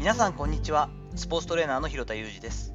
[0.00, 0.88] 皆さんこんにちは。
[1.14, 2.72] スポーツトレーナーの広田裕二です。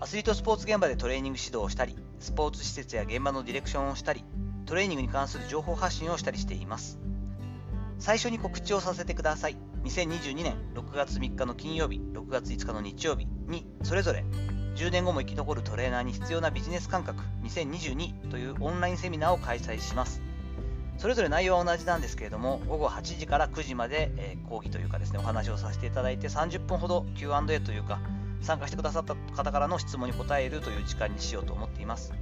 [0.00, 4.24] アスリートスポーツ現場でトレーニング指導をしたりスポーツ施設や現場のディレクションをしたり
[4.66, 6.98] トレーニングに関する情報発信をしたりしています。
[8.00, 9.56] 最初に告知をさせてください。
[9.84, 14.24] 2022年6月3日の金曜日6月5日の日曜日にそれぞれ
[14.74, 20.20] 10年後も生き残るトレーナーに必要なビジネス感覚2022というオンラインセミナーを開催します。
[21.02, 27.98] それぞれ内容は同じなんですけれども、午後8時から9時まで、え、講義というかですね、お話をさせていただいて、30分ほど Q&A というか、
[28.40, 32.12] 参加してくださった方からの質問に答えるという時間にしようと思っています。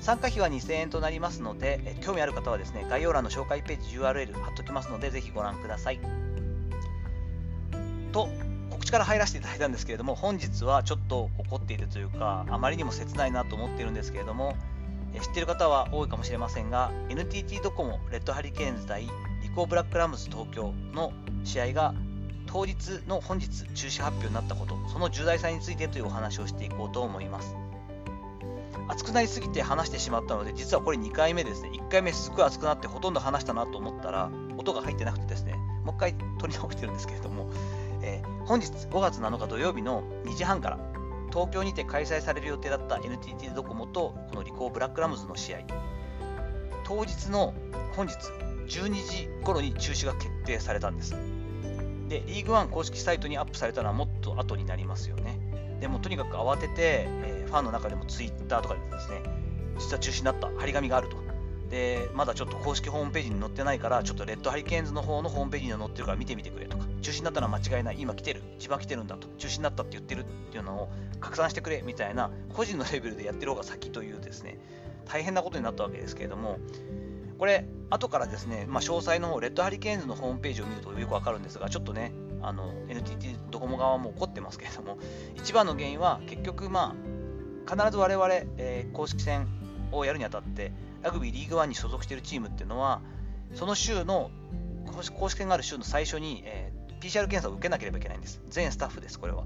[0.00, 5.98] 参加費は2000円となりますので、え興味ある方はですね、概要欄の紹介ページ URL 貼っときますので、ぜひご覧ください。
[8.12, 8.28] と、
[8.70, 14.54] 告知から入らせていただいたんですけれども、本日はちょっと怒っているというか、あまりにも切ないなと思っているんですけれども、
[15.20, 19.08] 知っている方は多いかもしれませんが NTT ドコモレッドハリケーンズ対
[19.42, 21.12] リコーブラックラムズ東京の
[21.44, 21.94] 試合が
[22.46, 27.56] 当日の本日中止発表になったことその重大さについてというお話をしていこうと思います。
[28.88, 31.70] 熱くなりすぎて話してしまったので実はこれ2回目ですね。
[31.72, 35.54] 1回目すごい熱くなってほとんど話したなと思ったら音が入ってなくてですね。
[35.84, 37.50] もう一回取り直してるんですけれども、
[38.02, 40.78] えー、本日5月7日土曜日の2時半から
[41.32, 45.60] 東京にて開催される予定だった NTT ドコモとこのリコーブラックラムズの試合。
[46.84, 47.54] 当日の
[47.96, 48.14] 本日
[48.68, 51.16] 12時頃に中止が決定されたんです。
[52.08, 55.38] でリーグワン公式サイトにアップされたのはもっと後になりますよね。
[55.80, 59.22] でもとにかく慌てて、えー、ファンの中でも Twitter とかでですね
[59.78, 61.16] 実は中止になった張り紙があると。
[61.70, 66.84] でまだちょっと公式ホームページに載ってないからちょっとレッドハリケーンズの方のホームページには載ってるから見てみてくれとか。
[67.02, 67.96] 中止になったのは間違いない。
[67.98, 68.42] 今来てる。
[68.58, 69.28] 一番来てるんだと。
[69.38, 70.88] 中止になったって言ってるっていうのを
[71.20, 74.58] 拡散してくれみたいな個人のレベルでやってる方が先というですね
[75.06, 76.58] 大変なことになったわけですけれども
[77.38, 82.12] これ後からですね、まあ、詳細の方レッドハリケーンズのホームページを見るとよくわかるんですがちょっとね
[82.88, 84.98] NTT ドコモ側も怒ってますけれども
[85.36, 86.94] 一番の原因は結局ま
[87.66, 89.46] あ必ず我々、えー、公式戦
[89.92, 93.00] をやるにあたってラグビーリーグワンに所属しているチームっていうのは
[93.54, 94.30] その週の
[95.18, 96.71] 公式戦がある週の最初に、え、
[97.02, 99.44] PCR 検査を受けなければいけないんです全スタッフですこれは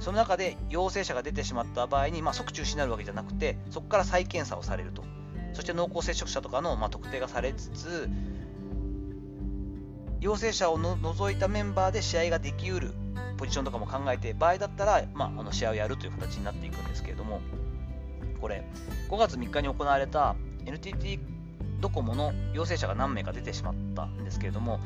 [0.00, 5.04] その中で陽性者が出てしまった場合に、まあ、即中止になるわけじゃなくて、そこから再検査をされると。
[5.52, 8.08] そして濃厚接触者とかの、まあ、特定がされつつ、
[10.20, 12.92] 陽性者を除いたメンバーで試合ができうる
[13.36, 17.40] ポジションとかも考えて、場合だったら、まあ、あの試合をやるという形になっていくんですけれども、
[18.40, 18.64] これ、
[19.10, 20.34] 5月3日に行われた
[20.64, 21.20] NTT
[21.80, 24.80] ドコモの陽性者が何名か出てしまったんですけれども、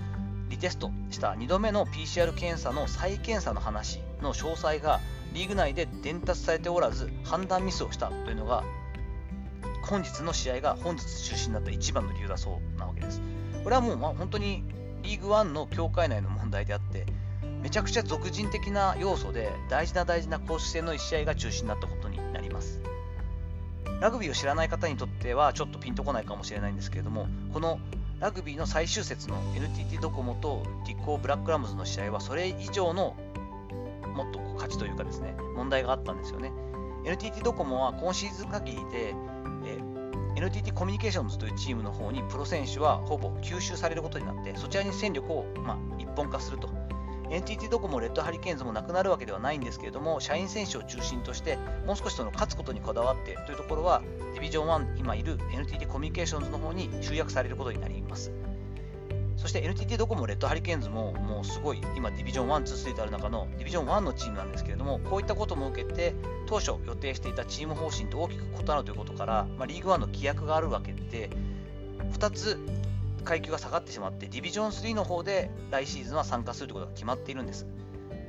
[0.49, 5.00] リテストした2度目の PCR 検査の再検査の話の詳細が
[5.32, 8.62] リーグ内で伝達されておらず判断ミスをしたというのが
[9.83, 13.21] 本日の試合が本日中止になった一番の理由だそうなわけです。
[13.62, 14.62] これはもうま本当に
[15.03, 17.06] リーグワンの協会内の問題であって
[17.62, 22.81] めちゃくちゃ俗人的な要素で大事な大事な公式戦の1試合が中止になったことになります。
[24.00, 27.78] ラグビーを知らない方にとってはちょっとピンとこないかもしれないんですけれどもこの
[28.20, 33.16] ラグビーの最終節の NTT ドコモとディッコー・ブラックラムズの試合はそれ以上の
[34.14, 36.53] もっと勝ちというかですね問題があったんですよね。
[37.04, 39.14] NTT ドコモは今シーズン限りで、
[39.66, 39.78] え
[40.36, 46.69] NTT コミュニケーションズというチームの方にプロ選手はほぼ吸収されることになってそちらに戦力を、まあ、一本化すると。
[47.30, 54.02] NTT ドコモ、レッドハリケーンズもなくなるわけではないんですけれども、社員選手を中心として、もう少しその勝つことにこだわってというところは、
[54.34, 58.30] ディビジョン1、今いる NTT コミュニケーションズの方に集約されることになります。
[59.36, 66.14] そして NTT ドコモ、レッドハリケーンズも、もうすごい、今、ディビジョン1、2、3とある中のディビジョン1のチームなんですけれども、こういったことも受けて、
[66.46, 71.30] 当初予定していたチーム方針と大きく異なるということから、まあ、リーグワンの規約があるわけで、
[72.12, 72.58] 2つ
[73.24, 77.66] 階級が下がってしまって、ディビジョン3の方で来シーズンは参加するということが決まっているんです。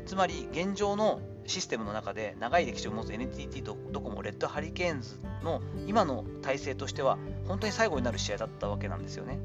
[0.06, 7.18] つまり現状のシステムの中で長い歴史を持つ NTT ドコモレッドハリケーンズの今の体制としては
[7.48, 9.40] 本当に最後になる試合だったわけなんですよね。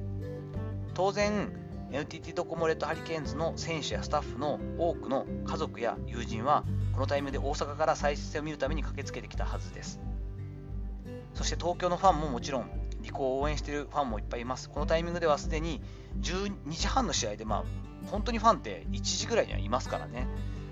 [0.95, 1.51] 当然
[1.93, 10.01] NTT ドコモレッドハリケーンズの選手やスタッフの多くの家族や友人はこのタイミングで大阪から再生を見るために駆けつけてきたはずです。
[11.35, 14.71] そして東京のファンももちろんリコを応援しているファンもいっぱいいます。
[14.71, 15.81] このタイミングではすでに
[16.21, 17.65] 12時半の試合で、まあ、
[18.11, 20.27] 本当にファンって1時ぐらいにはいますからね。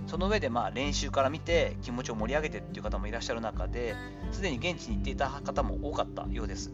[0.06, 3.94] その上でまあ練習から見て気持ちを盛り上げてっていう方もいらっしゃる中で、
[4.32, 6.72] すでに現地に行っていた方も多かったようです。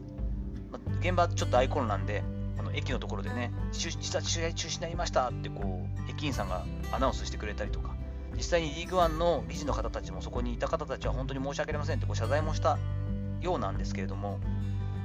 [0.70, 2.22] まあ、現場ちょっと大混乱で、
[2.58, 7.96] あの駅のところでね、実は試合中止になりましたってこう駅員さんがアナウンスしてくれたりとか、
[8.36, 12.78] 実際にリーグワンの理事の方たちもそこにいた方たちは本当に申し訳ありませんってこう謝罪もした
[13.40, 14.38] ようなんですけれども、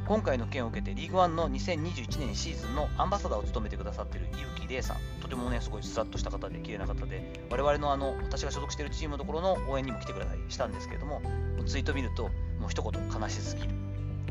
[0.10, 11.22] 今回の件を受けてリーグワンの2021年シーズンのアンバサダーを務めてくださっている結城玲さん、とてもね、すごいスラッとした方で、綺麗な方で、我々のあの私が所属しているチームのところの応援にも来てくれたりしたんですけれども、
[11.68, 12.24] ツイート見ると、
[12.60, 13.70] もう一言悲しすぎる。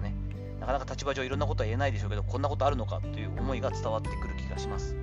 [0.02, 0.16] ね、
[0.58, 4.96] なかなか立場上いろんなことは言えないでしょうけど、こんなことあるのかという思いが伝わってくる気がします。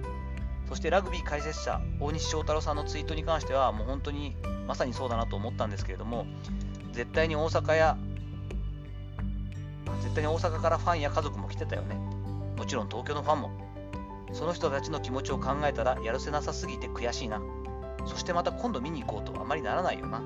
[0.68, 4.36] そしてラグビー解説者、大西翔太郎さんのツイートに関しては、もう本当に
[4.68, 6.26] まさにそうだなと思ったんですけれども、
[6.92, 7.98] 絶対に大阪や
[10.16, 11.96] 絶対に大阪からファンや家族も来てたよね。
[12.56, 13.52] もちろん東京のファンも。
[14.32, 17.42] その人たちの気持ちを考えたらやるせなさすぎて悔しいな。
[18.06, 20.22] そしてまた今度見に行こうとはあまりならないよな。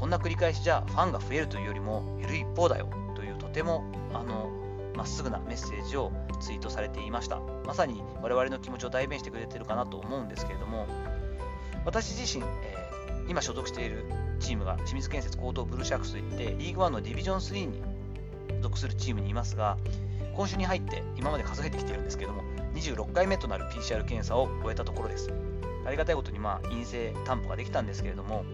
[0.00, 3.84] こんな繰り返しじゃファンが増えるというよりも減る一方だよというとても
[4.14, 4.50] あの
[4.96, 6.10] まっすぐなメッセージを
[6.40, 7.38] ツイートされていました。
[7.66, 10.86] まさに我々の気持ちを代弁してくれてるかなと思うんですけれども、
[11.84, 14.06] 私自身、えー、今所属している
[14.40, 17.95] チームが清水建設高等ブルーシャークスといってリーグワンのディビジョン3に
[18.62, 19.78] 属するチームにいますが、
[20.34, 22.42] 今週に入って今まで数えてきてるんですけども、
[22.74, 25.32] 26回目となる PCR 検査を終えたところです。
[25.86, 28.44] ありがたいことに、まあ、陰性担保ができたんですけれども、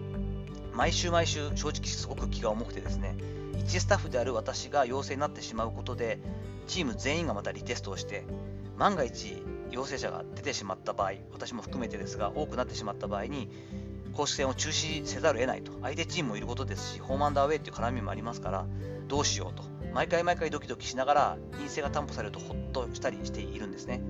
[0.73, 3.15] 毎週毎週、正直すごく気が重くてですね、
[3.59, 6.19] 一スタッフである私が陽性になってしまうことで、
[6.67, 8.23] チーム全員がまたリテストをして、
[8.77, 13.49] 万が一陽性者が出てしまった場合、私も含めてですが、多くなってしまった場合に、
[14.13, 18.65] 公式戦を中止せざるを得ないと、相手チームもいることですし、ホームアンダーウェイという絡みもありますから、
[19.07, 19.63] どうしようと
[19.93, 24.01] 毎回毎回ドキドキしながら陰性が担保されるとほっとしたりしているんですね。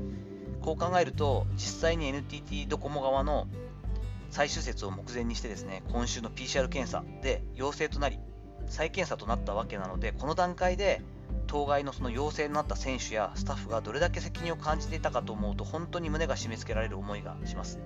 [0.61, 3.47] こう考えると、実際に NTT ドコモ側の
[4.29, 8.17] 最終節を目前にしてですね、今週の PCR 検査で陽性となり、
[8.67, 11.01] 再検査となったわけなので、この段階で
[11.47, 17.79] 当該のその陽性になった選手やスタッフがどれだけ責任を感じていたかと思うと、本当に胸が締め付けられる思いがします。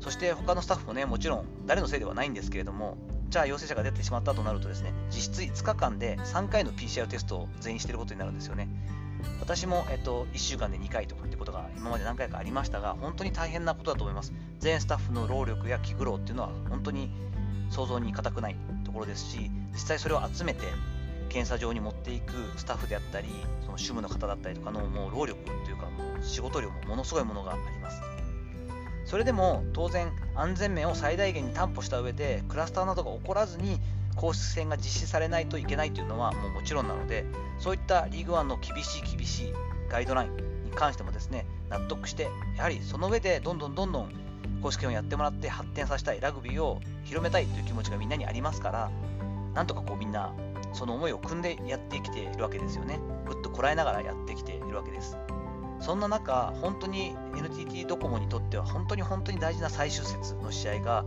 [0.00, 2.96] そして他のスタッフもね、もちろん誰のせいではないんですけれども、
[3.30, 8.68] じゃあ陽性者が出てしまったとなるとですね、実質5日間で3回の PCR テストを全員していることになるんですよね。
[9.40, 14.32] 私も、えっと、1週間で2回とかってことが今まで何回かありましたが、本当に大変なことだと思います。
[14.60, 17.10] 全スタッフの労力や気苦労っていうのは本当に
[17.70, 20.60] 想像に難くないところですし、実際それを集めて
[21.28, 23.28] 検査場に持っていくスタッフであったり、
[23.64, 28.00] その主務の方だったりとかのもう労力というか、もう仕事量もものすごいものがあります。
[29.08, 33.80] それでも当然安全面を最大限に担保した上でクラスターなどが起こらずに
[34.16, 37.24] 公式戦が実施されないといけないというのはもうもちろんなので
[37.58, 39.54] そういったリーグワンの厳しい厳しい
[39.88, 42.28] ガイドラインに関してもですね納得して
[42.58, 44.12] やはりその上でどんどんどんどん
[44.60, 48.90] 公式戦をやってもらって発展させたいラグビーを広めたいという気持ちがみんなにありますから
[49.54, 50.34] なんとかこうみんな
[50.74, 53.00] その思いを組んでやってきているわけですよね。
[53.26, 55.16] ぐっとこらえながらやってきているわけです。
[55.80, 61.04] そんな中、本当に NTT ドコモにとっては本当に本当に大事な最終節の試合が、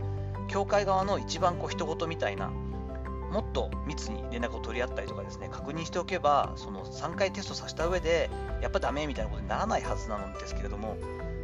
[0.48, 8.30] 協会側の一番こう人事みたいな、もっと密に連絡を取り合ったりとかですね、確認しておけば、その3回テストさせた上で、
[8.60, 10.96] やっぱダメみたいなことにならないはずなんですけれども、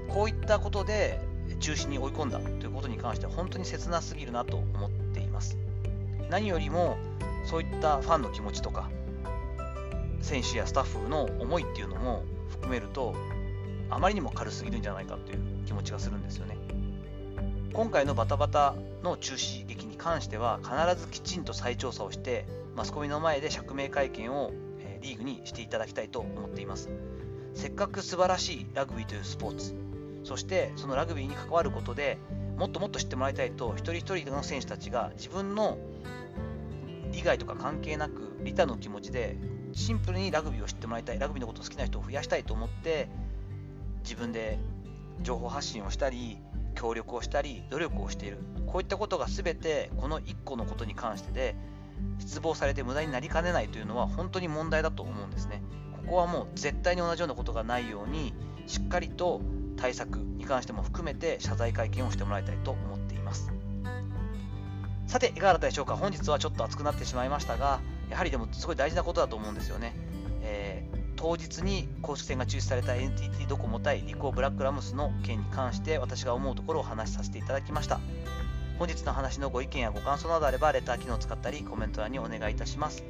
[0.08, 1.20] こういったことで
[1.60, 5.56] 中止に追い込んだということに関しては、本当に切なすぎるなと思っています。
[6.30, 6.96] 何よりも、
[7.44, 8.90] そういったファンの気持ちとか、
[10.20, 13.14] 選手やスタッフの思いっていうのも含めると
[13.90, 16.56] あまりにも軽すぎるんじゃないかという気持ちがするんですよね。
[17.72, 24.52] 今回のバタバタの中止劇に関しては必ずきちんと再調査をしてマスコミの前で釈明会見を
[25.00, 26.90] リーグにしていただきたいと思っています。
[27.54, 29.74] せっかく素晴らしいラグビーというスポーツ
[30.22, 32.18] そしてそのラグビーに関わることで
[32.56, 35.78] もっともっと知ってもらいたいと一人一人の選手たちが自分の
[37.10, 39.36] 利害とか関係なく利他の気持ちで
[39.72, 43.08] シンプルにラグビーを知ってもらいたい、ラグビーのことを好きな人を増やしたいと思って、
[44.02, 44.58] 自分で
[45.22, 46.38] 情報発信をしたり、
[46.74, 48.38] 協力をしたり、努力をしている。
[48.68, 51.56] こういったことが全てこの1個のことに関してで
[52.18, 55.62] 失望されて無駄になりかねないというのは本当に問題だと思うんですね。
[56.06, 58.34] ここはもう絶対に同じようなことがないように
[58.66, 59.40] しっかりと
[59.76, 63.50] 対策に関しても含めて謝罪会見をしてもらいたいと思っています。
[65.06, 69.94] さて、いかがだったでしょうか本日はちょっと熱くなってしまいましたが、やはりでもすごい大事なことだと思うんですよね。
[70.42, 78.00] えー、当日に公式戦が中止された NTT ドコモ対リコーブラックラムスの件に関して私が思うところをお話しさせていただきました。
[78.78, 83.02] 本日の話のご意見やご感想などあればレター機能を使ったりコメント欄にお願いいたします。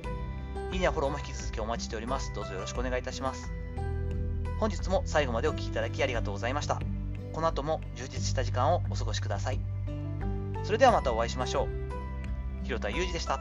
[0.73, 2.33] いいねやフォローも引き続きお待ちしております。
[2.35, 3.52] どうぞよろしくお願いいたします。
[4.59, 6.81] 本日も最後までお聴きいただきありがとうございました。
[7.33, 9.61] この後も充実した時間をお過ごしください。
[10.64, 12.64] それではまたお会いしましょう。
[12.64, 13.38] 広田裕二でした。